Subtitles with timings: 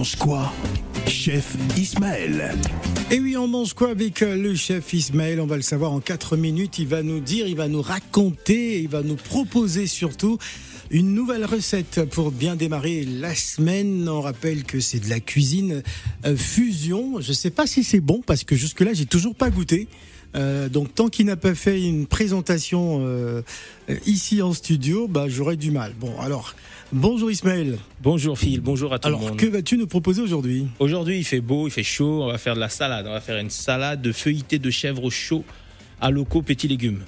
[0.00, 0.50] mange quoi?
[1.06, 2.54] Chef Ismaël.
[3.10, 5.42] Et oui, on mange quoi avec euh, le chef Ismaël?
[5.42, 6.78] On va le savoir en 4 minutes.
[6.78, 10.38] Il va nous dire, il va nous raconter, il va nous proposer surtout
[10.90, 14.08] une nouvelle recette pour bien démarrer la semaine.
[14.08, 15.82] On rappelle que c'est de la cuisine
[16.24, 17.20] euh, fusion.
[17.20, 19.86] Je sais pas si c'est bon parce que jusque-là, j'ai toujours pas goûté.
[20.36, 23.42] Euh, donc tant qu'il n'a pas fait une présentation euh,
[24.06, 25.92] ici en studio, bah, j'aurais du mal.
[25.98, 26.54] Bon, alors,
[26.92, 27.78] bonjour Ismaël.
[28.00, 29.36] Bonjour Phil, bonjour à tout Alors, le monde.
[29.36, 30.66] que vas-tu nous proposer aujourd'hui?
[30.78, 33.06] Aujourd'hui il fait beau, il fait chaud, on va faire de la salade.
[33.08, 35.44] On va faire une salade de feuilleté de chèvre chaud
[36.00, 37.00] à locaux petits légumes.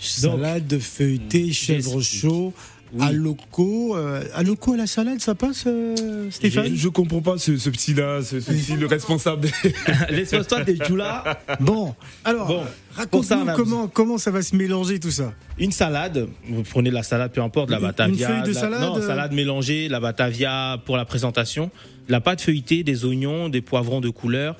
[0.00, 2.20] Salade de feuilleté, chèvre j'explique.
[2.22, 2.52] chaud,
[2.94, 3.04] Oui.
[3.04, 3.96] à locaux.
[3.96, 7.68] euh, à locaux à la salade, ça passe, euh, Stéphane Je comprends pas ce, ce
[7.70, 9.48] petit-là, ce, ce petit, le responsable.
[10.10, 11.40] Laisse-moi des là.
[11.60, 11.94] Bon,
[12.24, 12.62] alors, Bon,
[12.94, 15.32] raconte-nous comment, comment ça va se mélanger tout ça.
[15.58, 18.28] Une salade, vous prenez la salade, peu importe, la batavia.
[18.28, 21.70] une feuille de la- salade, Non, euh salade mélangée, la batavia pour la présentation,
[22.08, 24.56] la pâte feuilletée, des oignons, des poivrons de couleur,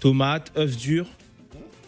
[0.00, 1.06] tomates, œufs durs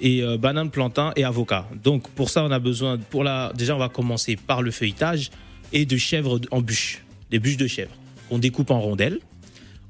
[0.00, 1.66] et euh, banane plantain et avocat.
[1.84, 5.30] Donc pour ça, on a besoin, pour la, déjà on va commencer par le feuilletage
[5.72, 7.92] et de chèvre en bûche, des bûches de chèvre.
[8.30, 9.18] On découpe en rondelles.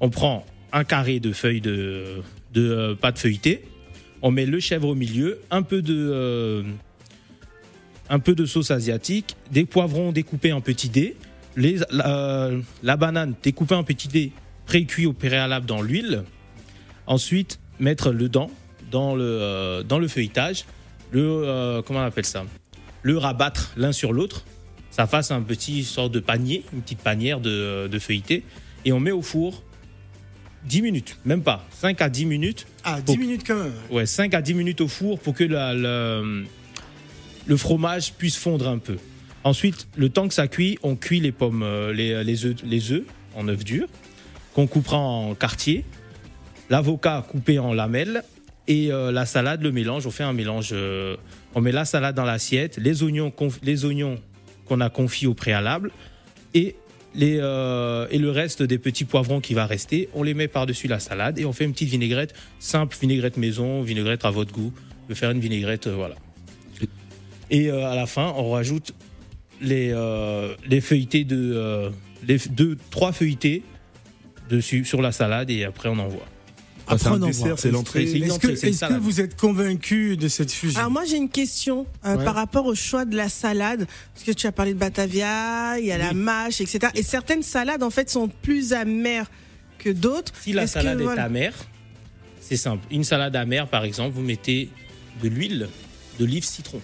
[0.00, 3.62] On prend un carré de feuilles de, de euh, pâte feuilletée.
[4.22, 6.62] On met le chèvre au milieu, un peu de, euh,
[8.10, 11.16] un peu de sauce asiatique, des poivrons découpés en petits dés,
[11.56, 14.32] les, la, banane découpée en petits dés,
[14.66, 16.24] pré-cuit au préalable dans l'huile.
[17.06, 18.50] Ensuite, mettre le dent
[18.90, 20.64] dans le, euh, dans le feuilletage,
[21.12, 22.44] le, euh, comment on appelle ça?
[23.02, 24.44] Le rabattre l'un sur l'autre.
[24.90, 28.44] Ça fasse un petit sort de panier, une petite panière de, de feuilleté.
[28.84, 29.62] Et on met au four
[30.66, 33.72] 10 minutes, même pas, 5 à 10 minutes Ah, 10 Pour- minutes quand même.
[33.90, 36.22] Ouais, 5 à 10 minutes au four pour que la- la-
[37.46, 38.96] le fromage puisse fondre un peu.
[39.42, 42.92] Ensuite, le temps que ça cuit, on cuit les pommes, euh, les, les œufs, les
[42.92, 43.88] œufs en œufs durs,
[44.54, 45.84] qu'on coupera en quartiers,
[46.68, 48.22] l'avocat coupé en lamelles
[48.68, 50.06] et euh, la salade, le mélange.
[50.06, 50.70] On fait un mélange.
[50.72, 51.16] euh,
[51.54, 54.18] on met la salade dans l'assiette, les oignons, les oignons
[54.70, 55.90] qu'on a confits au préalable
[56.54, 56.76] et
[57.16, 60.86] les, euh, et le reste des petits poivrons qui va rester, on les met par-dessus
[60.86, 64.72] la salade et on fait une petite vinaigrette simple, vinaigrette maison, vinaigrette à votre goût.
[65.08, 66.14] Je faire une vinaigrette, euh, voilà.
[67.50, 68.94] Et euh, à la fin, on rajoute
[69.60, 69.92] les,
[70.68, 71.90] les feuilletés de.
[72.26, 73.64] les deux, trois feuilletés
[74.48, 76.26] dessus sur la salade et après on envoie.
[76.90, 78.02] Ah, c'est Après, un on en dessert, c'est l'entrée.
[78.02, 78.38] Est-ce
[78.88, 80.78] que, vous êtes convaincu de cette fusion?
[80.78, 82.24] Alors moi j'ai une question euh, Ouais.
[82.24, 85.86] par rapport au choix de la salade parce que tu as parlé de batavia, il
[85.86, 86.88] y a la mâche, etc.
[86.94, 89.30] Et certaines salades en fait sont plus amères
[89.78, 90.32] que d'autres.
[90.40, 91.24] Si la que, salade est voilà.
[91.24, 91.54] amère,
[92.40, 92.84] c'est simple.
[92.90, 94.68] Une salade amère, par exemple, vous mettez
[95.22, 95.68] de l'huile
[96.18, 96.80] d'olive citron.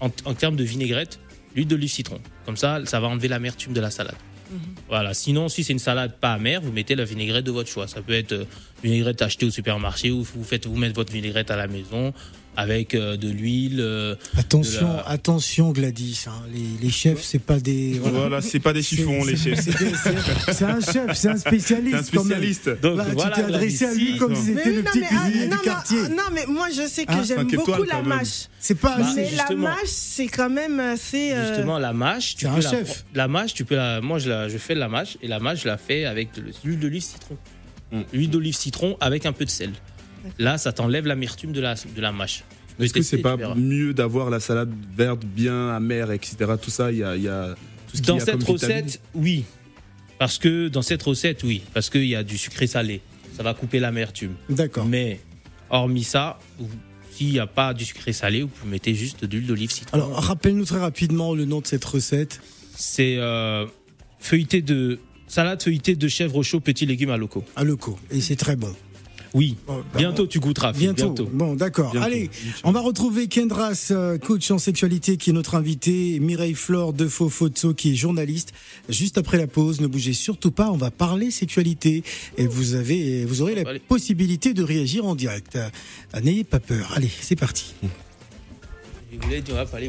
[0.00, 1.20] En, en termes de vinaigrette,
[1.54, 2.18] l'huile d'olive citron.
[2.46, 4.16] Comme ça, ça va enlever l'amertume de la salade.
[4.50, 4.58] Mhm.
[4.88, 5.14] Voilà.
[5.14, 7.86] Sinon, si c'est une salade pas amère, vous mettez la vinaigrette de votre choix.
[7.86, 8.44] Ça peut être euh,
[8.82, 12.12] vinaigrette achetée au supermarché ou vous faites vous mettez votre vinaigrette à la maison
[12.54, 13.78] avec euh, de l'huile.
[13.80, 17.98] euh, Attention, de la- attention Gladys, hein, les, les chefs, c'est pas des...
[17.98, 18.18] voilà.
[18.18, 19.60] Voilà, c'est pas des chiffons, les chefs.
[20.52, 21.90] c'est un chef, c'est un spécialiste.
[21.92, 22.68] C'est un spécialiste.
[22.82, 25.00] Donc Voilà, voilà, tu t'es adressé à lui comme si Mais c'était le non, petit
[25.00, 25.98] mais, ah, cuisinier non, du quartier.
[26.10, 28.48] non mais moi je sais que Ah, j'aime beaucoup la mâche.
[28.60, 29.06] C'est pas Bah.
[29.16, 31.32] Mais la mâche c'est quand même assez.
[31.32, 33.04] euh, Justement, la mâche, tu peux un la, chef.
[33.14, 35.40] la mâche, tu peux la, moi je, la, je fais de la mâche et la
[35.40, 37.38] mâche je la fais avec de l'huile d'olive citron.
[37.92, 38.00] Mm.
[38.12, 39.70] L'huile d'olive citron avec un peu de sel.
[40.38, 42.44] Là, ça t'enlève l'amertume de la, de la mâche.
[42.80, 46.36] Est-ce que c'est pas mieux d'avoir la salade verte bien amère, etc.
[46.60, 47.54] Tout ça, il y a, il y a
[47.88, 48.76] tout ce qu'il Dans y a cette comme vitamine.
[48.84, 49.44] recette, oui.
[50.18, 51.62] Parce que dans cette recette, oui.
[51.74, 53.00] Parce qu'il y a du sucré salé.
[53.36, 54.34] Ça va couper l'amertume.
[54.48, 54.86] D'accord.
[54.86, 55.20] Mais
[55.70, 56.38] hormis ça,
[57.10, 59.96] s'il n'y a pas du sucré salé, vous pouvez mettre juste de l'huile d'olive citron.
[59.96, 62.40] Alors, rappelle-nous très rapidement le nom de cette recette.
[62.74, 63.66] c'est euh,
[64.18, 64.98] feuilleté de
[65.32, 67.44] salade feuilletée de chèvre chaud petits légumes à locaux.
[67.56, 67.98] à locaux.
[68.10, 68.74] Et c'est très bon.
[69.34, 69.56] Oui.
[69.66, 70.72] Bon, bah, Bientôt tu goûteras.
[70.72, 71.06] Bientôt.
[71.06, 71.30] bientôt.
[71.32, 71.96] Bon, d'accord.
[72.02, 72.28] Allez,
[72.64, 77.08] on va retrouver Kendras, euh, coach en sexualité, qui est notre invité, Mireille Flore de
[77.08, 78.52] Fofozzo, qui est journaliste.
[78.90, 82.02] Juste après la pause, ne bougez surtout pas, on va parler sexualité.
[82.36, 83.78] Et vous avez, vous aurez la Allez.
[83.78, 85.56] possibilité de réagir en direct.
[85.56, 85.70] Euh,
[86.22, 86.92] N'ayez pas peur.
[86.94, 87.72] Allez, c'est parti.
[89.10, 89.88] Je voulais dire, on va parler-